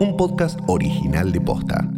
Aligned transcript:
un 0.00 0.16
podcast 0.16 0.58
original 0.66 1.30
de 1.30 1.40
Posta. 1.40 1.88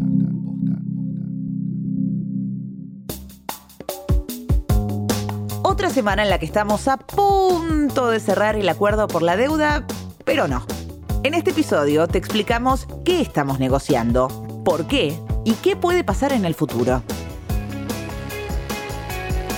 Otra 5.62 5.90
semana 5.90 6.22
en 6.22 6.30
la 6.30 6.38
que 6.38 6.46
estamos 6.46 6.88
a 6.88 6.98
punto 6.98 8.10
de 8.10 8.20
cerrar 8.20 8.56
el 8.56 8.68
acuerdo 8.68 9.08
por 9.08 9.22
la 9.22 9.36
deuda, 9.36 9.86
pero 10.24 10.46
no. 10.48 10.66
En 11.22 11.34
este 11.34 11.50
episodio 11.50 12.06
te 12.06 12.18
explicamos 12.18 12.86
qué 13.04 13.20
estamos 13.20 13.58
negociando, 13.58 14.28
por 14.64 14.86
qué 14.86 15.18
y 15.44 15.52
qué 15.54 15.76
puede 15.76 16.04
pasar 16.04 16.32
en 16.32 16.44
el 16.44 16.54
futuro. 16.54 17.02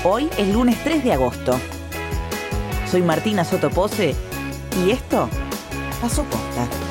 Hoy 0.05 0.30
es 0.39 0.52
lunes 0.52 0.79
3 0.84 1.05
de 1.05 1.12
agosto. 1.12 1.59
Soy 2.91 3.02
Martina 3.02 3.45
Sotopose 3.45 4.14
y 4.84 4.91
esto 4.91 5.29
pasó 6.00 6.23
posta. 6.25 6.88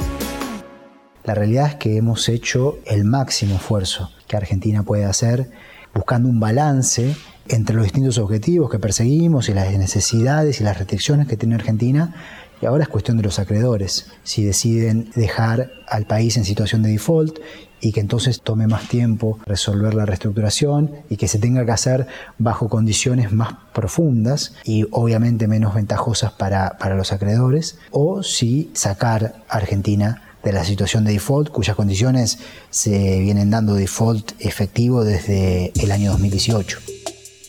La 1.27 1.36
realidad 1.36 1.67
es 1.67 1.75
que 1.75 1.97
hemos 1.97 2.29
hecho 2.29 2.79
el 2.86 3.04
máximo 3.04 3.55
esfuerzo 3.55 4.09
que 4.29 4.37
Argentina 4.37 4.83
puede 4.83 5.04
hacer 5.04 5.51
buscando 5.93 6.29
un 6.29 6.39
balance 6.39 7.17
entre 7.50 7.75
los 7.75 7.83
distintos 7.83 8.17
objetivos 8.17 8.71
que 8.71 8.79
perseguimos 8.79 9.50
y 9.50 9.53
las 9.53 9.69
necesidades 9.77 10.61
y 10.61 10.63
las 10.63 10.77
restricciones 10.77 11.27
que 11.27 11.36
tiene 11.36 11.55
Argentina. 11.55 12.15
Y 12.61 12.65
ahora 12.65 12.83
es 12.83 12.89
cuestión 12.89 13.17
de 13.17 13.23
los 13.23 13.39
acreedores, 13.39 14.09
si 14.23 14.45
deciden 14.45 15.11
dejar 15.15 15.69
al 15.89 16.05
país 16.05 16.37
en 16.37 16.45
situación 16.45 16.81
de 16.81 16.91
default 16.91 17.39
y 17.81 17.91
que 17.91 18.00
entonces 18.00 18.39
tome 18.41 18.65
más 18.67 18.87
tiempo 18.87 19.37
resolver 19.45 19.95
la 19.95 20.05
reestructuración 20.05 20.91
y 21.09 21.17
que 21.17 21.28
se 21.28 21.39
tenga 21.39 21.65
que 21.65 21.71
hacer 21.71 22.07
bajo 22.37 22.69
condiciones 22.69 23.33
más 23.33 23.53
profundas 23.73 24.53
y 24.64 24.86
obviamente 24.91 25.50
menos 25.50 25.75
ventajosas 25.75 26.31
para, 26.31 26.78
para 26.78 26.95
los 26.95 27.11
acreedores, 27.11 27.79
o 27.91 28.23
si 28.23 28.71
sacar 28.73 29.43
a 29.50 29.57
Argentina 29.57 30.23
de 30.47 30.54
la 30.54 30.64
situación 30.64 31.04
de 31.04 31.11
default, 31.11 31.50
cuyas 31.50 31.75
condiciones 31.75 32.39
se 32.70 33.20
vienen 33.20 33.50
dando 33.50 33.73
default 33.73 34.31
efectivo 34.40 35.03
desde 35.03 35.73
el 35.76 35.92
año 35.92 36.12
2018. 36.12 36.80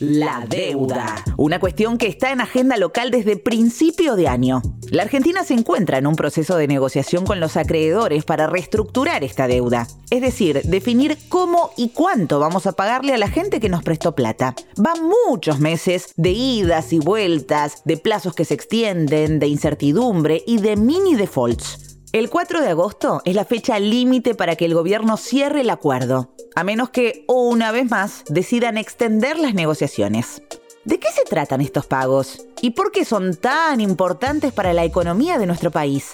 La 0.00 0.44
deuda. 0.48 1.24
Una 1.36 1.58
cuestión 1.58 1.98
que 1.98 2.06
está 2.06 2.30
en 2.30 2.41
agenda 2.41 2.76
local 2.76 3.10
desde 3.10 3.36
principio 3.36 4.14
de 4.14 4.28
año. 4.28 4.62
La 4.91 5.02
Argentina 5.02 5.42
se 5.42 5.54
encuentra 5.54 5.98
en 5.98 6.06
un 6.06 6.14
proceso 6.14 6.56
de 6.56 6.69
negociación 6.69 7.26
con 7.26 7.41
los 7.41 7.56
acreedores 7.56 8.24
para 8.24 8.46
reestructurar 8.46 9.24
esta 9.24 9.48
deuda. 9.48 9.88
Es 10.10 10.20
decir, 10.20 10.62
definir 10.62 11.19
cómo 11.28 11.70
y 11.76 11.88
cuánto 11.91 12.38
vamos 12.38 12.66
a 12.66 12.72
pagarle 12.72 13.14
a 13.14 13.19
la 13.19 13.28
gente 13.28 13.58
que 13.58 13.69
nos 13.69 13.82
prestó 13.82 14.14
plata. 14.14 14.54
Van 14.76 14.98
muchos 15.28 15.58
meses 15.58 16.14
de 16.16 16.30
idas 16.30 16.92
y 16.92 17.00
vueltas, 17.00 17.82
de 17.84 17.96
plazos 17.96 18.34
que 18.34 18.44
se 18.44 18.54
extienden, 18.54 19.41
de 19.41 19.48
incertidumbre 19.48 20.42
y 20.46 20.58
de 20.58 20.76
mini 20.76 21.16
defaults. 21.16 21.88
El 22.10 22.30
4 22.30 22.62
de 22.62 22.68
agosto 22.68 23.20
es 23.26 23.34
la 23.34 23.44
fecha 23.44 23.78
límite 23.78 24.34
para 24.34 24.56
que 24.56 24.64
el 24.64 24.72
gobierno 24.72 25.18
cierre 25.18 25.60
el 25.60 25.68
acuerdo, 25.68 26.32
a 26.56 26.64
menos 26.64 26.88
que, 26.88 27.26
una 27.28 27.70
vez 27.70 27.90
más, 27.90 28.24
decidan 28.30 28.78
extender 28.78 29.38
las 29.38 29.52
negociaciones. 29.52 30.40
¿De 30.86 30.98
qué 30.98 31.08
se 31.12 31.24
tratan 31.24 31.60
estos 31.60 31.84
pagos? 31.84 32.46
¿Y 32.62 32.70
por 32.70 32.92
qué 32.92 33.04
son 33.04 33.36
tan 33.36 33.82
importantes 33.82 34.54
para 34.54 34.72
la 34.72 34.86
economía 34.86 35.38
de 35.38 35.44
nuestro 35.44 35.70
país? 35.70 36.12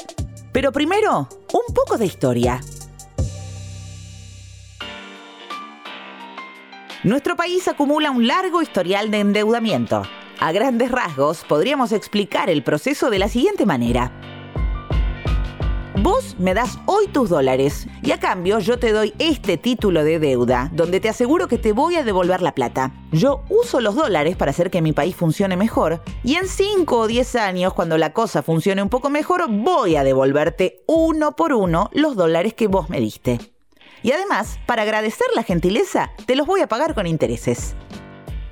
Pero 0.53 0.73
primero, 0.73 1.29
un 1.53 1.75
poco 1.75 1.97
de 1.97 2.07
historia. 2.07 2.61
Nuestro 7.05 7.37
país 7.37 7.69
acumula 7.69 8.11
un 8.11 8.27
largo 8.27 8.63
historial 8.63 9.13
de 9.13 9.21
endeudamiento. 9.21 10.03
A 10.41 10.51
grandes 10.51 10.91
rasgos, 10.91 11.45
podríamos 11.49 11.93
explicar 11.93 12.51
el 12.51 12.65
proceso 12.65 13.11
de 13.11 13.21
la 13.21 13.29
siguiente 13.29 13.65
manera. 13.65 14.34
Vos 16.03 16.35
me 16.41 16.55
das 16.55 16.79
hoy 16.87 17.07
tus 17.07 17.31
dólares 17.31 17.87
y 18.03 18.11
a 18.11 18.19
cambio 18.19 18.59
yo 18.59 18.81
te 18.81 18.91
doy 18.91 19.15
este 19.21 19.57
título 19.57 20.03
de 20.03 20.19
deuda 20.19 20.69
donde 20.73 20.99
te 20.99 21.09
aseguro 21.09 21.47
que 21.47 21.57
te 21.57 21.73
voy 21.73 21.95
a 21.95 22.03
devolver 22.03 22.43
la 22.43 22.53
plata. 22.53 22.93
Yo 23.13 23.45
uso 23.49 23.81
los 23.81 23.95
dólares 23.95 24.37
para 24.37 24.51
hacer 24.51 24.71
que 24.71 24.83
mi 24.83 24.93
país 24.93 25.15
funcione 25.15 25.57
mejor 25.57 26.03
y 26.25 26.35
en 26.35 26.49
5 26.49 26.99
o 26.99 27.07
10 27.07 27.37
años 27.37 27.75
cuando 27.75 27.97
la 27.97 28.13
cosa 28.13 28.43
funcione 28.43 28.83
un 28.83 28.89
poco 28.89 29.09
mejor 29.09 29.45
voy 29.49 29.95
a 29.95 30.03
devolverte 30.03 30.83
uno 30.89 31.37
por 31.37 31.53
uno 31.53 31.91
los 31.93 32.17
dólares 32.17 32.55
que 32.55 32.67
vos 32.67 32.91
me 32.91 32.99
diste. 32.99 33.39
Y 34.03 34.11
además, 34.11 34.59
para 34.67 34.83
agradecer 34.83 35.29
la 35.37 35.45
gentileza, 35.45 36.11
te 36.27 36.35
los 36.35 36.47
voy 36.47 36.61
a 36.61 36.69
pagar 36.69 36.95
con 36.95 37.07
intereses. 37.07 37.77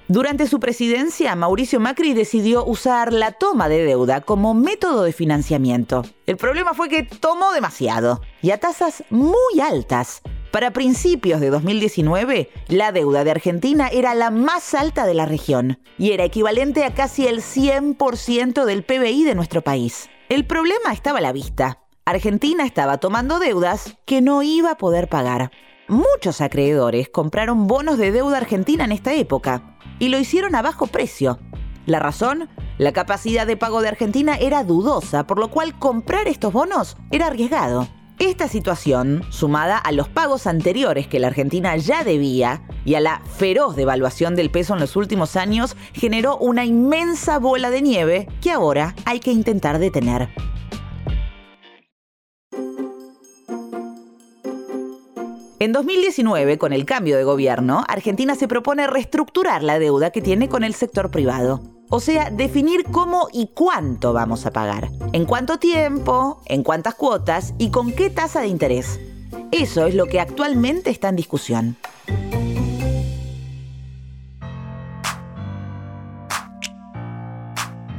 Durante 0.09 0.49
su 0.49 0.59
presidencia, 0.59 1.35
Mauricio 1.37 1.79
Macri 1.79 2.13
decidió 2.13 2.65
usar 2.65 3.13
la 3.13 3.33
toma 3.33 3.69
de 3.69 3.85
deuda 3.85 4.21
como 4.21 4.53
método 4.53 5.05
de 5.05 5.13
financiamiento. 5.13 6.05
El 6.27 6.37
problema 6.37 6.75
fue 6.75 6.89
que 6.89 7.05
tomó 7.05 7.53
demasiado 7.53 8.21
y 8.43 8.51
a 8.51 8.59
tasas 8.59 9.05
muy 9.11 9.61
altas. 9.63 10.21
Para 10.51 10.73
principios 10.73 11.41
de 11.41 11.51
2019, 11.51 12.51
la 12.69 12.93
deuda 12.93 13.25
de 13.25 13.31
Argentina 13.31 13.89
era 13.89 14.15
la 14.15 14.31
más 14.31 14.75
alta 14.75 15.07
de 15.07 15.15
la 15.15 15.25
región 15.25 15.79
y 15.97 16.11
era 16.11 16.25
equivalente 16.25 16.85
a 16.85 16.95
casi 16.95 17.27
el 17.27 17.41
100% 17.41 18.65
del 18.65 18.83
PBI 18.83 19.25
de 19.25 19.35
nuestro 19.35 19.63
país. 19.63 20.11
El 20.29 20.45
problema 20.47 20.93
estaba 20.93 21.19
a 21.19 21.23
la 21.23 21.33
vista. 21.33 21.79
Argentina 22.05 22.67
estaba 22.67 22.99
tomando 22.99 23.39
deudas 23.39 23.97
que 24.05 24.21
no 24.21 24.43
iba 24.43 24.73
a 24.73 24.79
poder 24.79 25.09
pagar. 25.09 25.53
Muchos 25.89 26.41
acreedores 26.41 27.09
compraron 27.09 27.67
bonos 27.67 27.99
de 27.99 28.13
deuda 28.13 28.39
argentina 28.39 28.85
en 28.85 28.93
esta 28.93 29.13
época 29.15 29.72
y 30.03 30.09
lo 30.09 30.19
hicieron 30.19 30.57
a 30.57 30.63
bajo 30.63 30.89
precio. 30.89 31.39
La 31.87 32.01
razón, 32.01 32.49
la 32.77 32.93
capacidad 32.93 33.47
de 33.47 33.57
pago 33.57 33.83
de 33.83 33.89
Argentina 33.89 34.35
era 34.35 34.65
dudosa, 34.65 35.29
por 35.29 35.39
lo 35.39 35.49
cual 35.49 35.79
comprar 35.79 36.27
estos 36.27 36.53
bonos 36.53 36.97
era 37.13 37.29
arriesgado. 37.29 37.87
Esta 38.19 38.49
situación, 38.49 39.23
sumada 39.31 39.79
a 39.79 39.93
los 39.93 40.09
pagos 40.09 40.49
anteriores 40.49 41.07
que 41.07 41.21
la 41.21 41.29
Argentina 41.29 41.77
ya 41.77 42.03
debía 42.03 42.63
y 42.85 42.97
a 42.97 43.01
la 43.01 43.23
feroz 43.39 43.77
devaluación 43.77 44.35
del 44.35 44.51
peso 44.51 44.75
en 44.75 44.81
los 44.81 44.97
últimos 44.97 45.37
años, 45.37 45.77
generó 45.93 46.37
una 46.37 46.65
inmensa 46.65 47.39
bola 47.39 47.71
de 47.71 47.83
nieve 47.83 48.29
que 48.41 48.51
ahora 48.51 48.97
hay 49.05 49.21
que 49.21 49.31
intentar 49.31 49.79
detener. 49.79 50.31
En 55.63 55.71
2019, 55.71 56.59
con 56.59 56.73
el 56.73 56.85
cambio 56.85 57.17
de 57.17 57.23
gobierno, 57.23 57.85
Argentina 57.87 58.35
se 58.35 58.49
propone 58.49 58.89
reestructurar 58.89 59.63
la 59.63 59.79
deuda 59.79 60.11
que 60.11 60.21
tiene 60.21 60.49
con 60.49 60.65
el 60.65 60.75
sector 60.75 61.13
privado. 61.13 61.61
O 61.89 62.01
sea, 62.01 62.31
definir 62.31 62.83
cómo 62.91 63.29
y 63.33 63.51
cuánto 63.55 64.13
vamos 64.13 64.45
a 64.45 64.51
pagar, 64.51 64.89
en 65.13 65.25
cuánto 65.25 65.61
tiempo, 65.61 66.43
en 66.47 66.65
cuántas 66.65 66.97
cuotas 66.97 67.55
y 67.59 67.71
con 67.71 67.93
qué 67.93 68.11
tasa 68.11 68.41
de 68.41 68.49
interés. 68.49 68.99
Eso 69.53 69.87
es 69.87 69.95
lo 69.95 70.07
que 70.07 70.19
actualmente 70.19 70.91
está 70.91 71.11
en 71.11 71.15
discusión. 71.15 71.77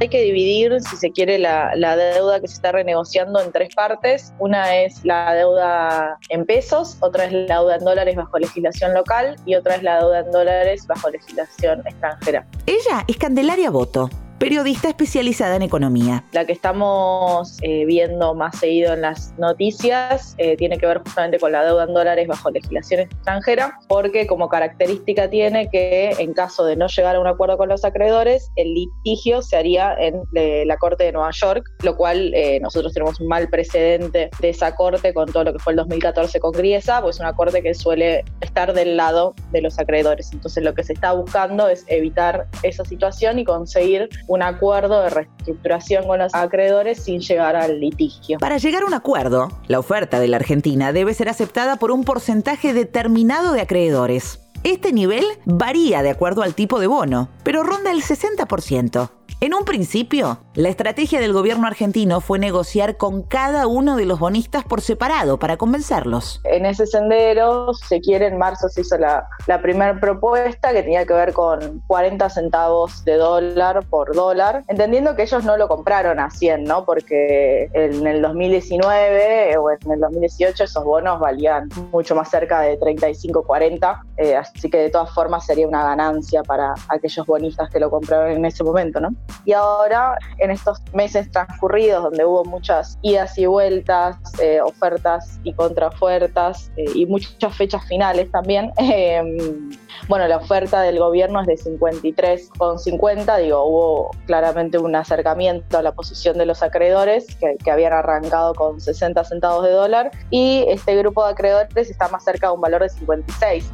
Hay 0.04 0.10
que 0.10 0.20
dividir, 0.20 0.82
si 0.82 0.98
se 0.98 1.12
quiere, 1.12 1.38
la, 1.38 1.72
deuda 1.96 2.38
que 2.38 2.46
se 2.46 2.56
está 2.56 2.72
renegociando 2.72 3.40
en 3.40 3.50
tres 3.52 3.74
partes. 3.74 4.34
Una 4.38 4.76
es 4.76 5.02
la 5.02 5.32
deuda 5.32 6.18
en 6.28 6.44
pesos, 6.44 6.98
otra 7.00 7.24
es 7.24 7.32
la 7.32 7.60
deuda 7.60 7.76
en 7.76 7.84
dólares 7.86 8.14
bajo 8.14 8.38
legislación 8.38 8.92
local 8.92 9.36
y 9.46 9.54
otra 9.54 9.76
es 9.76 9.82
la 9.82 10.00
deuda 10.00 10.18
en 10.18 10.30
dólares 10.30 10.86
bajo 10.86 11.08
legislación 11.08 11.80
extranjera. 11.86 12.46
Ella 12.66 13.02
es 13.08 13.16
Candelaria 13.16 13.70
Boto 13.70 14.10
periodista 14.44 14.90
especializada 14.90 15.56
en 15.56 15.62
economía. 15.62 16.22
La 16.32 16.44
que 16.44 16.52
estamos 16.52 17.56
eh, 17.62 17.86
viendo 17.86 18.34
más 18.34 18.58
seguido 18.58 18.92
en 18.92 19.00
las 19.00 19.32
noticias 19.38 20.34
eh, 20.36 20.54
tiene 20.58 20.76
que 20.76 20.86
ver 20.86 20.98
justamente 20.98 21.38
con 21.38 21.50
la 21.50 21.64
deuda 21.64 21.84
en 21.84 21.94
dólares 21.94 22.28
bajo 22.28 22.50
legislación 22.50 23.00
extranjera, 23.00 23.78
porque 23.88 24.26
como 24.26 24.50
característica 24.50 25.30
tiene 25.30 25.70
que 25.70 26.10
en 26.18 26.34
caso 26.34 26.66
de 26.66 26.76
no 26.76 26.88
llegar 26.88 27.16
a 27.16 27.20
un 27.20 27.26
acuerdo 27.26 27.56
con 27.56 27.70
los 27.70 27.86
acreedores, 27.86 28.50
el 28.56 28.74
litigio 28.74 29.40
se 29.40 29.56
haría 29.56 29.94
en 29.98 30.20
eh, 30.34 30.64
la 30.66 30.76
Corte 30.76 31.04
de 31.04 31.12
Nueva 31.12 31.30
York, 31.30 31.64
lo 31.82 31.96
cual 31.96 32.34
nosotros 32.60 32.92
tenemos 32.92 33.20
un 33.20 33.28
mal 33.28 33.48
precedente 33.48 34.28
de 34.40 34.48
esa 34.50 34.74
corte 34.74 35.14
con 35.14 35.32
todo 35.32 35.44
lo 35.44 35.52
que 35.54 35.58
fue 35.58 35.72
el 35.72 35.78
2014 35.78 36.38
con 36.40 36.52
Griesa, 36.52 37.00
pues 37.00 37.16
es 37.16 37.20
una 37.20 37.32
corte 37.32 37.62
que 37.62 37.72
suele 37.72 38.24
estar 38.42 38.74
del 38.74 38.98
lado 38.98 39.34
de 39.52 39.62
los 39.62 39.78
acreedores. 39.78 40.32
Entonces 40.32 40.62
lo 40.62 40.74
que 40.74 40.84
se 40.84 40.92
está 40.92 41.12
buscando 41.12 41.68
es 41.68 41.84
evitar 41.88 42.46
esa 42.62 42.84
situación 42.84 43.38
y 43.38 43.44
conseguir 43.44 44.10
acuerdo 44.42 45.02
de 45.02 45.10
reestructuración 45.10 46.06
con 46.06 46.18
los 46.18 46.34
acreedores 46.34 47.02
sin 47.02 47.20
llegar 47.20 47.56
al 47.56 47.80
litigio. 47.80 48.38
Para 48.38 48.58
llegar 48.58 48.82
a 48.82 48.86
un 48.86 48.94
acuerdo, 48.94 49.48
la 49.68 49.78
oferta 49.78 50.20
de 50.20 50.28
la 50.28 50.36
Argentina 50.36 50.92
debe 50.92 51.14
ser 51.14 51.28
aceptada 51.28 51.76
por 51.76 51.90
un 51.90 52.04
porcentaje 52.04 52.72
determinado 52.72 53.52
de 53.52 53.60
acreedores. 53.60 54.40
Este 54.64 54.92
nivel 54.92 55.24
varía 55.44 56.02
de 56.02 56.10
acuerdo 56.10 56.42
al 56.42 56.54
tipo 56.54 56.80
de 56.80 56.86
bono, 56.86 57.28
pero 57.42 57.62
ronda 57.62 57.90
el 57.90 58.02
60%. 58.02 59.10
En 59.44 59.52
un 59.52 59.66
principio, 59.66 60.38
la 60.54 60.70
estrategia 60.70 61.20
del 61.20 61.34
gobierno 61.34 61.66
argentino 61.66 62.22
fue 62.22 62.38
negociar 62.38 62.96
con 62.96 63.22
cada 63.22 63.66
uno 63.66 63.94
de 63.96 64.06
los 64.06 64.18
bonistas 64.18 64.64
por 64.64 64.80
separado 64.80 65.38
para 65.38 65.58
convencerlos. 65.58 66.40
En 66.44 66.64
ese 66.64 66.86
sendero, 66.86 67.74
se 67.74 68.00
quiere, 68.00 68.28
en 68.28 68.38
marzo 68.38 68.70
se 68.70 68.80
hizo 68.80 68.96
la, 68.96 69.28
primera 69.60 70.00
propuesta 70.00 70.72
que 70.72 70.82
tenía 70.82 71.04
que 71.04 71.12
ver 71.12 71.34
con 71.34 71.82
40 71.88 72.30
centavos 72.30 73.04
de 73.04 73.16
dólar 73.16 73.84
por 73.90 74.14
dólar, 74.14 74.64
entendiendo 74.68 75.14
que 75.14 75.24
ellos 75.24 75.44
no 75.44 75.58
lo 75.58 75.68
compraron 75.68 76.20
a 76.20 76.30
100, 76.30 76.64
¿no? 76.64 76.86
Porque 76.86 77.68
en 77.74 78.06
el 78.06 78.22
2019 78.22 79.58
o 79.58 79.70
en 79.72 79.92
el 79.92 80.00
2018 80.00 80.64
esos 80.64 80.84
bonos 80.84 81.20
valían 81.20 81.68
mucho 81.92 82.14
más 82.14 82.30
cerca 82.30 82.62
de 82.62 82.78
35, 82.78 83.42
40, 83.42 84.04
eh, 84.16 84.36
así 84.36 84.70
que 84.70 84.78
de 84.78 84.88
todas 84.88 85.12
formas 85.12 85.44
sería 85.44 85.68
una 85.68 85.84
ganancia 85.84 86.42
para 86.42 86.72
aquellos 86.88 87.26
bonistas 87.26 87.68
que 87.68 87.78
lo 87.78 87.90
compraron 87.90 88.30
en 88.30 88.46
ese 88.46 88.64
momento, 88.64 89.00
¿no? 89.00 89.10
Y 89.44 89.52
ahora, 89.52 90.16
en 90.38 90.50
estos 90.50 90.80
meses 90.92 91.30
transcurridos, 91.30 92.02
donde 92.02 92.24
hubo 92.24 92.44
muchas 92.44 92.98
idas 93.02 93.36
y 93.38 93.46
vueltas, 93.46 94.16
eh, 94.40 94.60
ofertas 94.60 95.38
y 95.44 95.52
contraofertas 95.52 96.70
eh, 96.76 96.84
y 96.94 97.06
muchas 97.06 97.54
fechas 97.56 97.86
finales 97.86 98.30
también, 98.30 98.72
em, 98.76 99.70
bueno, 100.08 100.26
la 100.28 100.38
oferta 100.38 100.80
del 100.82 100.98
gobierno 100.98 101.40
es 101.40 101.46
de 101.46 101.54
53,50, 101.54 103.38
digo, 103.38 103.64
hubo 103.64 104.10
claramente 104.26 104.78
un 104.78 104.94
acercamiento 104.94 105.78
a 105.78 105.82
la 105.82 105.92
posición 105.92 106.38
de 106.38 106.46
los 106.46 106.62
acreedores 106.62 107.26
que, 107.36 107.56
que 107.62 107.70
habían 107.70 107.92
arrancado 107.92 108.54
con 108.54 108.80
60 108.80 109.22
centavos 109.24 109.64
de 109.64 109.70
dólar 109.70 110.10
y 110.30 110.64
este 110.68 110.96
grupo 110.96 111.24
de 111.24 111.32
acreedores 111.32 111.90
está 111.90 112.08
más 112.08 112.24
cerca 112.24 112.48
de 112.48 112.54
un 112.54 112.60
valor 112.60 112.82
de 112.82 112.88
56. 112.88 113.70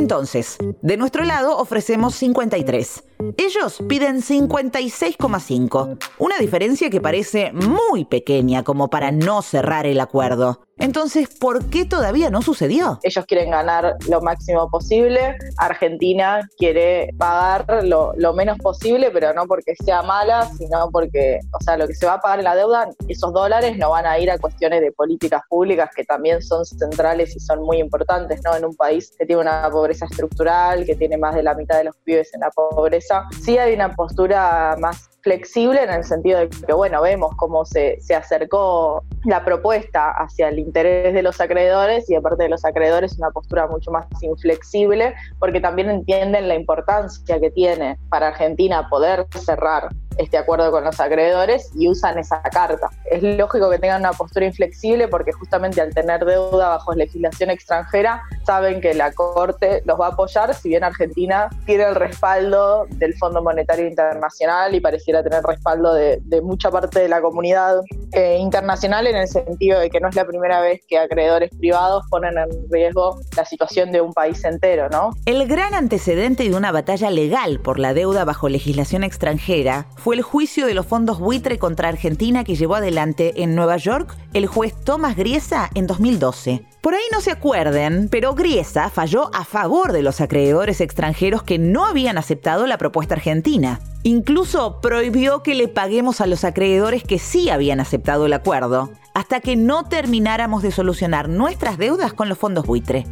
Entonces, 0.00 0.56
de 0.80 0.96
nuestro 0.96 1.24
lado 1.24 1.58
ofrecemos 1.58 2.14
53. 2.14 3.04
Ellos 3.36 3.82
piden 3.88 4.22
56,5, 4.22 5.98
una 6.18 6.38
diferencia 6.38 6.88
que 6.90 7.00
parece 7.00 7.52
muy 7.52 8.04
pequeña 8.04 8.64
como 8.64 8.88
para 8.88 9.12
no 9.12 9.42
cerrar 9.42 9.86
el 9.86 10.00
acuerdo. 10.00 10.60
Entonces, 10.80 11.28
¿por 11.38 11.66
qué 11.66 11.84
todavía 11.84 12.30
no 12.30 12.40
sucedió? 12.40 12.98
Ellos 13.02 13.26
quieren 13.26 13.50
ganar 13.50 13.96
lo 14.08 14.22
máximo 14.22 14.70
posible, 14.70 15.36
Argentina 15.58 16.48
quiere 16.56 17.10
pagar 17.18 17.84
lo, 17.84 18.14
menos 18.32 18.56
posible, 18.58 19.10
pero 19.10 19.34
no 19.34 19.44
porque 19.46 19.74
sea 19.84 20.02
mala, 20.02 20.50
sino 20.56 20.88
porque, 20.90 21.40
o 21.52 21.62
sea, 21.62 21.76
lo 21.76 21.86
que 21.86 21.94
se 21.94 22.06
va 22.06 22.14
a 22.14 22.20
pagar 22.20 22.38
en 22.38 22.44
la 22.46 22.56
deuda, 22.56 22.88
esos 23.08 23.30
dólares 23.34 23.76
no 23.76 23.90
van 23.90 24.06
a 24.06 24.18
ir 24.18 24.30
a 24.30 24.38
cuestiones 24.38 24.80
de 24.80 24.90
políticas 24.92 25.42
públicas 25.50 25.90
que 25.94 26.04
también 26.04 26.40
son 26.40 26.64
centrales 26.64 27.36
y 27.36 27.40
son 27.40 27.60
muy 27.62 27.78
importantes, 27.78 28.40
¿no? 28.42 28.56
En 28.56 28.64
un 28.64 28.74
país 28.74 29.12
que 29.18 29.26
tiene 29.26 29.42
una 29.42 29.68
pobreza 29.70 30.06
estructural, 30.06 30.86
que 30.86 30.94
tiene 30.94 31.18
más 31.18 31.34
de 31.34 31.42
la 31.42 31.54
mitad 31.54 31.76
de 31.76 31.84
los 31.84 31.96
pibes 32.04 32.32
en 32.32 32.40
la 32.40 32.50
pobreza, 32.50 33.09
sí 33.42 33.58
hay 33.58 33.74
una 33.74 33.94
postura 33.94 34.76
más 34.78 35.10
flexible 35.22 35.82
en 35.82 35.90
el 35.90 36.04
sentido 36.04 36.38
de 36.38 36.48
que, 36.48 36.72
bueno, 36.72 37.02
vemos 37.02 37.32
cómo 37.36 37.64
se, 37.64 38.00
se, 38.00 38.14
acercó 38.14 39.04
la 39.24 39.44
propuesta 39.44 40.12
hacia 40.12 40.48
el 40.48 40.58
interés 40.58 41.12
de 41.12 41.22
los 41.22 41.40
acreedores 41.40 42.08
y 42.08 42.14
aparte 42.14 42.44
de 42.44 42.48
los 42.48 42.64
acreedores 42.64 43.18
una 43.18 43.30
postura 43.30 43.66
mucho 43.66 43.90
más 43.90 44.06
inflexible 44.22 45.14
porque 45.38 45.60
también 45.60 45.90
entienden 45.90 46.48
la 46.48 46.54
importancia 46.54 47.38
que 47.38 47.50
tiene 47.50 47.98
para 48.08 48.28
Argentina 48.28 48.88
poder 48.88 49.26
cerrar 49.36 49.90
este 50.16 50.36
acuerdo 50.36 50.70
con 50.70 50.84
los 50.84 51.00
acreedores 51.00 51.70
y 51.74 51.88
usan 51.88 52.18
esa 52.18 52.42
carta. 52.42 52.88
Es 53.10 53.22
lógico 53.22 53.70
que 53.70 53.78
tengan 53.78 54.02
una 54.02 54.12
postura 54.12 54.46
inflexible 54.46 55.08
porque 55.08 55.32
justamente 55.32 55.80
al 55.80 55.94
tener 55.94 56.24
deuda 56.24 56.68
bajo 56.68 56.94
legislación 56.94 57.50
extranjera 57.50 58.22
saben 58.50 58.80
que 58.80 58.94
la 58.94 59.12
Corte 59.12 59.80
los 59.84 59.96
va 60.00 60.06
a 60.06 60.08
apoyar, 60.08 60.52
si 60.54 60.70
bien 60.70 60.82
Argentina 60.82 61.48
tiene 61.66 61.84
el 61.84 61.94
respaldo 61.94 62.84
del 62.96 63.14
Fondo 63.14 63.44
Monetario 63.44 63.86
Internacional 63.86 64.74
y 64.74 64.80
pareciera 64.80 65.22
tener 65.22 65.44
respaldo 65.44 65.94
de, 65.94 66.20
mucha 66.42 66.68
parte 66.68 66.98
de 66.98 67.08
la 67.08 67.20
comunidad 67.20 67.76
eh, 68.10 68.38
internacional 68.40 69.06
en 69.06 69.14
el 69.14 69.28
sentido 69.28 69.78
de 69.78 69.88
que 69.88 70.00
no 70.00 70.08
es 70.08 70.16
la 70.16 70.26
primera 70.26 70.60
vez 70.60 70.80
que 70.88 70.98
acreedores 70.98 71.50
privados 71.56 72.02
ponen 72.10 72.38
en 72.38 72.48
riesgo 72.68 73.20
la 73.36 73.44
situación 73.44 73.92
de 73.92 74.00
un 74.00 74.12
país 74.12 74.42
entero, 74.44 74.88
¿no? 74.88 75.12
El 75.26 75.46
gran 75.46 75.72
antecedente 75.72 76.42
de 76.48 76.56
una 76.56 76.72
batalla 76.72 77.08
legal 77.10 77.60
por 77.60 77.78
la 77.78 77.94
deuda 77.94 78.24
bajo 78.24 78.48
legislación 78.48 79.04
extranjera 79.04 79.86
fue 79.96 80.16
el 80.16 80.22
juicio 80.22 80.66
de 80.66 80.74
los 80.74 80.86
fondos 80.86 81.20
buitre 81.20 81.60
contra 81.60 81.88
Argentina 81.88 82.42
que 82.42 82.56
llevó 82.56 82.74
adelante 82.74 83.44
en 83.44 83.54
Nueva 83.54 83.76
York 83.76 84.16
el 84.32 84.46
juez 84.46 84.74
Thomas 84.84 85.16
Griesa 85.16 85.70
en 85.74 85.86
2012. 85.86 86.64
Por 86.80 86.94
ahí 86.94 87.02
no 87.12 87.20
se 87.20 87.30
acuerden, 87.30 88.08
pero 88.10 88.34
Griesa 88.40 88.88
falló 88.88 89.30
a 89.34 89.44
favor 89.44 89.92
de 89.92 90.00
los 90.00 90.22
acreedores 90.22 90.80
extranjeros 90.80 91.42
que 91.42 91.58
no 91.58 91.84
habían 91.84 92.16
aceptado 92.16 92.66
la 92.66 92.78
propuesta 92.78 93.14
argentina. 93.14 93.80
Incluso 94.02 94.80
prohibió 94.80 95.42
que 95.42 95.54
le 95.54 95.68
paguemos 95.68 96.22
a 96.22 96.26
los 96.26 96.44
acreedores 96.44 97.04
que 97.04 97.18
sí 97.18 97.50
habían 97.50 97.80
aceptado 97.80 98.24
el 98.24 98.32
acuerdo, 98.32 98.88
hasta 99.12 99.40
que 99.40 99.56
no 99.56 99.84
termináramos 99.84 100.62
de 100.62 100.70
solucionar 100.70 101.28
nuestras 101.28 101.76
deudas 101.76 102.14
con 102.14 102.30
los 102.30 102.38
fondos 102.38 102.64
buitre. 102.64 103.04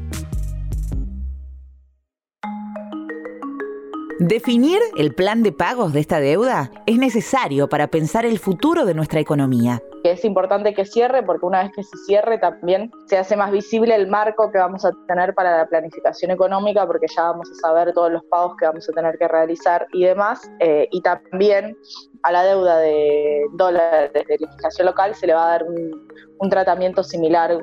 Definir 4.21 4.81
el 4.97 5.15
plan 5.15 5.45
de 5.45 5.53
pagos 5.53 5.93
de 5.93 6.01
esta 6.01 6.19
deuda 6.19 6.73
es 6.87 6.99
necesario 6.99 7.69
para 7.69 7.87
pensar 7.87 8.27
el 8.27 8.41
futuro 8.41 8.85
de 8.85 8.93
nuestra 8.93 9.21
economía. 9.21 9.81
Es 10.03 10.25
importante 10.25 10.75
que 10.75 10.85
cierre 10.85 11.23
porque 11.23 11.47
una 11.47 11.63
vez 11.63 11.71
que 11.73 11.85
se 11.85 11.97
cierre 11.99 12.39
también 12.39 12.91
se 13.07 13.17
hace 13.17 13.37
más 13.37 13.53
visible 13.53 13.95
el 13.95 14.09
marco 14.09 14.51
que 14.51 14.59
vamos 14.59 14.85
a 14.85 14.91
tener 15.07 15.35
para 15.35 15.59
la 15.59 15.67
planificación 15.69 16.33
económica 16.33 16.85
porque 16.85 17.07
ya 17.15 17.23
vamos 17.31 17.49
a 17.49 17.55
saber 17.69 17.93
todos 17.93 18.11
los 18.11 18.25
pagos 18.25 18.57
que 18.59 18.67
vamos 18.67 18.89
a 18.89 18.93
tener 18.93 19.17
que 19.19 19.29
realizar 19.29 19.87
y 19.93 20.03
demás. 20.05 20.51
Eh, 20.59 20.89
y 20.91 21.01
también 21.01 21.77
a 22.25 22.33
la 22.33 22.43
deuda 22.43 22.79
de 22.79 23.43
dólares 23.53 24.13
de 24.15 24.25
legislación 24.29 24.87
local 24.87 25.15
se 25.15 25.29
le 25.29 25.35
va 25.35 25.47
a 25.47 25.51
dar 25.51 25.63
un, 25.63 26.09
un 26.41 26.51
tratamiento 26.51 27.03
similar, 27.03 27.57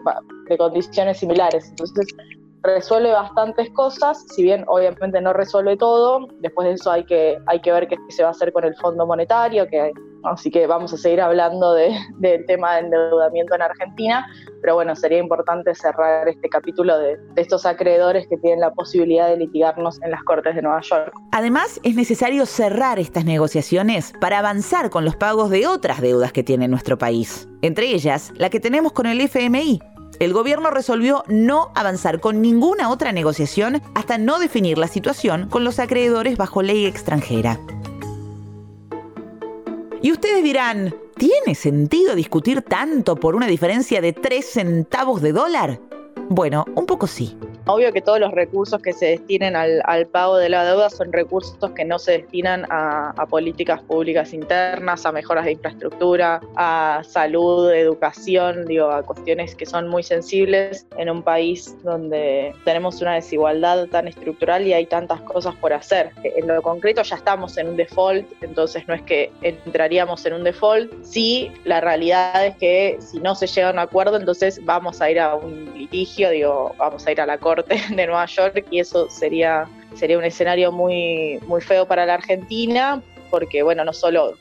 de 0.48 0.58
condiciones 0.58 1.18
similares. 1.18 1.68
Entonces, 1.70 2.08
resuelve 2.66 3.12
bastantes 3.12 3.70
cosas, 3.72 4.26
si 4.36 4.44
bien 4.44 4.64
obviamente 4.68 5.22
no 5.22 5.34
resuelve 5.34 5.78
todo, 5.78 6.28
después 6.40 6.68
de 6.68 6.74
eso 6.74 6.92
hay 6.92 7.06
que, 7.06 7.38
hay 7.48 7.62
que 7.62 7.72
ver 7.72 7.88
qué 7.88 7.98
se 8.10 8.24
va 8.24 8.30
a 8.30 8.32
hacer 8.32 8.52
con 8.52 8.64
el 8.64 8.76
Fondo 8.78 9.06
Monetario, 9.06 9.68
que, 9.68 9.92
así 10.24 10.50
que 10.50 10.68
vamos 10.68 10.94
a 10.94 10.98
seguir 10.98 11.22
hablando 11.22 11.74
del 11.74 12.46
tema 12.48 12.76
de 12.76 12.80
endeudamiento 12.82 13.56
en 13.56 13.62
Argentina, 13.62 14.26
pero 14.62 14.76
bueno, 14.76 14.96
sería 14.96 15.20
importante 15.20 15.74
cerrar 15.76 16.28
este 16.28 16.50
capítulo 16.50 16.98
de, 16.98 17.18
de 17.18 17.42
estos 17.42 17.66
acreedores 17.66 18.28
que 18.28 18.38
tienen 18.38 18.60
la 18.60 18.72
posibilidad 18.72 19.30
de 19.30 19.38
litigarnos 19.38 20.02
en 20.02 20.12
las 20.12 20.24
Cortes 20.24 20.56
de 20.56 20.62
Nueva 20.62 20.82
York. 20.82 21.14
Además, 21.32 21.80
es 21.84 21.96
necesario 21.96 22.46
cerrar 22.46 23.00
estas 23.00 23.26
negociaciones 23.26 24.14
para 24.20 24.40
avanzar 24.40 24.90
con 24.90 25.06
los 25.06 25.16
pagos 25.16 25.50
de 25.50 25.68
otras 25.68 26.02
deudas 26.02 26.32
que 26.32 26.44
tiene 26.44 26.68
nuestro 26.68 26.98
país, 26.98 27.48
entre 27.62 27.88
ellas 27.88 28.34
la 28.36 28.50
que 28.50 28.60
tenemos 28.60 28.92
con 28.94 29.06
el 29.06 29.22
FMI 29.22 29.80
el 30.20 30.34
gobierno 30.34 30.72
resolvió 30.72 31.24
no 31.28 31.72
avanzar 31.76 32.20
con 32.20 32.42
ninguna 32.42 32.90
otra 32.90 33.12
negociación 33.12 33.82
hasta 33.94 34.18
no 34.18 34.40
definir 34.40 34.78
la 34.78 34.88
situación 34.88 35.50
con 35.50 35.64
los 35.64 35.80
acreedores 35.80 36.38
bajo 36.38 36.62
ley 36.62 36.86
extranjera. 36.86 37.60
Y 40.02 40.12
ustedes 40.12 40.44
dirán, 40.44 40.94
¿tiene 41.18 41.56
sentido 41.56 42.16
discutir 42.16 42.62
tanto 42.62 43.16
por 43.16 43.36
una 43.36 43.48
diferencia 43.48 44.02
de 44.02 44.14
3 44.14 44.46
centavos 44.46 45.22
de 45.22 45.32
dólar? 45.32 45.80
Bueno, 46.30 46.66
un 46.76 46.86
poco 46.86 47.06
sí. 47.08 47.38
Obvio 47.68 47.92
que 47.92 48.02
todos 48.02 48.20
los 48.20 48.32
recursos 48.32 48.80
que 48.82 48.94
se 48.94 49.08
destinen 49.08 49.56
al, 49.56 50.08
pago 50.12 50.38
de 50.38 50.50
la 50.50 50.64
deuda 50.64 50.90
son 50.90 51.12
recursos 51.12 51.58
que 51.72 51.84
no 51.84 51.98
se 51.98 52.14
destinan 52.14 52.66
a, 52.70 53.14
políticas 53.30 53.82
públicas 53.82 54.34
internas, 54.34 55.06
a 55.06 55.12
mejoras 55.12 55.46
de 55.46 55.54
infraestructura, 55.54 56.42
a 56.56 57.02
salud, 57.04 57.72
educación, 57.72 58.66
digo, 58.66 58.92
a 58.92 59.02
cuestiones 59.02 59.56
que 59.56 59.66
son 59.66 59.88
muy 59.88 60.04
sensibles 60.04 60.86
en 60.98 61.10
un 61.10 61.24
país 61.24 61.76
donde 61.84 62.54
tenemos 62.66 63.02
una 63.02 63.16
desigualdad 63.16 63.88
tan 63.88 64.08
estructural 64.08 64.68
y 64.68 64.74
hay 64.74 64.86
tantas 64.86 65.22
cosas 65.22 65.56
por 65.56 65.74
hacer. 65.74 66.12
En 66.24 66.48
lo 66.48 66.62
concreto 66.62 67.02
ya 67.02 67.16
estamos 67.16 67.58
en 67.58 67.70
un 67.70 67.78
default, 67.78 68.28
entonces 68.42 68.88
no 68.88 68.94
es 68.94 69.02
que 69.02 69.32
entraríamos 69.42 70.24
en 70.26 70.34
un 70.34 70.44
default. 70.44 70.92
Sí, 71.04 71.52
la 71.64 71.82
realidad 71.82 72.46
es 72.46 72.56
que 72.58 72.98
si 73.00 73.20
no 73.20 73.34
se 73.34 73.48
llega 73.48 73.70
a 73.70 73.74
un 73.74 73.80
acuerdo, 73.80 74.18
entonces 74.18 74.64
vamos 74.64 75.02
a 75.02 75.10
ir 75.10 75.20
a 75.20 75.36
un 75.36 75.74
litigio, 76.16 76.30
digo, 76.30 76.76
vamos 76.78 77.06
a 77.06 77.12
ir 77.12 77.22
a 77.22 77.26
la 77.26 77.38
corte 77.38 77.76
de 77.90 78.08
Nueva 78.08 78.26
York 78.26 78.66
y 78.72 78.80
eso 78.80 79.10
sería, 79.10 79.68
sería 79.96 80.18
un 80.18 80.24
escenario 80.24 80.72
muy, 80.72 81.40
muy 81.48 81.62
feo 81.62 81.86
para 81.86 82.06
la 82.06 82.16
Argentina, 82.16 83.02
porque 83.30 83.64
bueno, 83.64 83.84
no 83.84 83.94
solo 83.94 84.36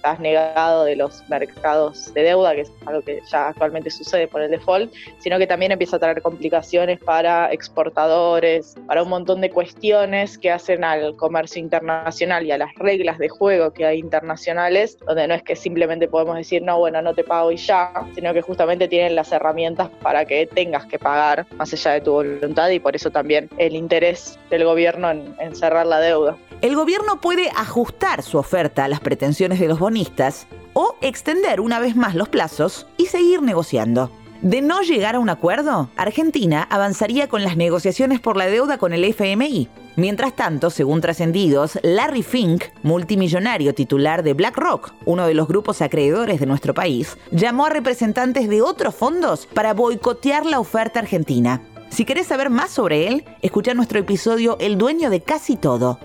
estás 0.00 0.18
negado 0.18 0.84
de 0.84 0.96
los 0.96 1.22
mercados 1.28 2.12
de 2.14 2.22
deuda, 2.22 2.54
que 2.54 2.62
es 2.62 2.72
algo 2.86 3.02
que 3.02 3.20
ya 3.30 3.48
actualmente 3.48 3.90
sucede 3.90 4.26
por 4.26 4.40
el 4.40 4.50
default, 4.50 4.90
sino 5.18 5.38
que 5.38 5.46
también 5.46 5.72
empieza 5.72 5.96
a 5.96 5.98
traer 5.98 6.22
complicaciones 6.22 6.98
para 6.98 7.52
exportadores, 7.52 8.76
para 8.86 9.02
un 9.02 9.10
montón 9.10 9.42
de 9.42 9.50
cuestiones 9.50 10.38
que 10.38 10.50
hacen 10.50 10.84
al 10.84 11.16
comercio 11.16 11.60
internacional 11.60 12.46
y 12.46 12.50
a 12.50 12.56
las 12.56 12.74
reglas 12.76 13.18
de 13.18 13.28
juego 13.28 13.74
que 13.74 13.84
hay 13.84 13.98
internacionales, 13.98 14.96
donde 15.06 15.28
no 15.28 15.34
es 15.34 15.42
que 15.42 15.54
simplemente 15.54 16.08
podemos 16.08 16.36
decir, 16.36 16.62
no, 16.62 16.78
bueno, 16.78 17.02
no 17.02 17.12
te 17.12 17.22
pago 17.22 17.52
y 17.52 17.58
ya, 17.58 17.92
sino 18.14 18.32
que 18.32 18.40
justamente 18.40 18.88
tienen 18.88 19.14
las 19.14 19.30
herramientas 19.32 19.90
para 20.00 20.24
que 20.24 20.46
tengas 20.46 20.86
que 20.86 20.98
pagar 20.98 21.44
más 21.56 21.74
allá 21.74 21.92
de 21.92 22.00
tu 22.00 22.12
voluntad 22.12 22.70
y 22.70 22.80
por 22.80 22.96
eso 22.96 23.10
también 23.10 23.50
el 23.58 23.76
interés 23.76 24.38
del 24.48 24.64
gobierno 24.64 25.10
en, 25.10 25.34
en 25.40 25.54
cerrar 25.54 25.86
la 25.86 26.00
deuda. 26.00 26.38
El 26.62 26.76
gobierno 26.76 27.22
puede 27.22 27.50
ajustar 27.56 28.22
su 28.22 28.36
oferta 28.36 28.84
a 28.84 28.88
las 28.88 29.00
pretensiones 29.00 29.60
de 29.60 29.68
los 29.68 29.78
bonistas 29.78 30.46
o 30.74 30.94
extender 31.00 31.58
una 31.58 31.80
vez 31.80 31.96
más 31.96 32.14
los 32.14 32.28
plazos 32.28 32.86
y 32.98 33.06
seguir 33.06 33.40
negociando. 33.40 34.10
De 34.42 34.60
no 34.60 34.82
llegar 34.82 35.14
a 35.14 35.20
un 35.20 35.30
acuerdo, 35.30 35.88
Argentina 35.96 36.66
avanzaría 36.70 37.28
con 37.28 37.44
las 37.44 37.56
negociaciones 37.56 38.20
por 38.20 38.36
la 38.36 38.46
deuda 38.46 38.76
con 38.76 38.92
el 38.92 39.04
FMI. 39.04 39.70
Mientras 39.96 40.36
tanto, 40.36 40.68
según 40.68 41.00
trascendidos, 41.00 41.78
Larry 41.82 42.22
Fink, 42.22 42.64
multimillonario 42.82 43.74
titular 43.74 44.22
de 44.22 44.34
BlackRock, 44.34 44.92
uno 45.06 45.26
de 45.26 45.34
los 45.34 45.48
grupos 45.48 45.80
acreedores 45.80 46.40
de 46.40 46.46
nuestro 46.46 46.74
país, 46.74 47.16
llamó 47.30 47.66
a 47.66 47.70
representantes 47.70 48.50
de 48.50 48.60
otros 48.60 48.94
fondos 48.94 49.46
para 49.46 49.72
boicotear 49.72 50.44
la 50.44 50.60
oferta 50.60 51.00
argentina. 51.00 51.62
Si 51.88 52.04
querés 52.04 52.26
saber 52.26 52.50
más 52.50 52.70
sobre 52.70 53.08
él, 53.08 53.24
escucha 53.40 53.72
nuestro 53.72 53.98
episodio 53.98 54.58
El 54.60 54.76
dueño 54.76 55.08
de 55.08 55.22
casi 55.22 55.56
todo. 55.56 55.98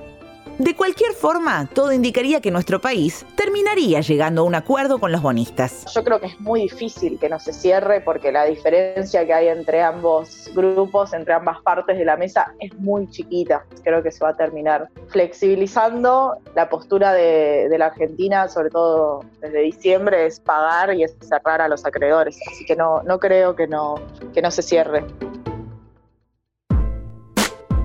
De 0.57 0.73
cualquier 0.73 1.11
forma, 1.11 1.67
todo 1.73 1.91
indicaría 1.91 2.39
que 2.39 2.49
nuestro 2.49 2.79
país 2.79 3.25
terminaría 3.35 3.99
llegando 3.99 4.41
a 4.41 4.45
un 4.45 4.55
acuerdo 4.55 4.99
con 4.99 5.11
los 5.11 5.21
bonistas. 5.21 5.83
Yo 5.93 6.01
creo 6.01 6.21
que 6.21 6.27
es 6.27 6.39
muy 6.39 6.61
difícil 6.61 7.19
que 7.19 7.27
no 7.27 7.39
se 7.39 7.51
cierre 7.51 7.99
porque 7.99 8.31
la 8.31 8.45
diferencia 8.45 9.25
que 9.25 9.33
hay 9.33 9.49
entre 9.49 9.81
ambos 9.81 10.49
grupos, 10.55 11.11
entre 11.11 11.33
ambas 11.33 11.61
partes 11.61 11.97
de 11.97 12.05
la 12.05 12.15
mesa, 12.15 12.53
es 12.61 12.73
muy 12.75 13.09
chiquita. 13.09 13.65
Creo 13.83 14.01
que 14.01 14.11
se 14.11 14.23
va 14.23 14.29
a 14.29 14.37
terminar 14.37 14.87
flexibilizando. 15.09 16.37
La 16.55 16.69
postura 16.69 17.11
de, 17.11 17.67
de 17.69 17.77
la 17.77 17.87
Argentina, 17.87 18.47
sobre 18.47 18.69
todo 18.69 19.25
desde 19.41 19.59
diciembre, 19.59 20.25
es 20.25 20.39
pagar 20.39 20.93
y 20.93 21.03
es 21.03 21.17
cerrar 21.19 21.59
a 21.59 21.67
los 21.67 21.85
acreedores. 21.85 22.39
Así 22.49 22.63
que 22.63 22.77
no, 22.77 23.03
no 23.03 23.19
creo 23.19 23.57
que 23.57 23.67
no, 23.67 23.95
que 24.33 24.41
no 24.41 24.49
se 24.51 24.61
cierre. 24.61 25.03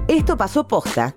Esto 0.06 0.36
pasó 0.36 0.68
posta 0.68 1.16